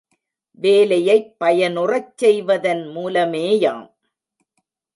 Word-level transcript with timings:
வேலையைப் 0.61 1.35
பயனுறச் 1.39 2.13
செய்வதின் 2.15 2.83
மூலமேயாம். 2.87 3.85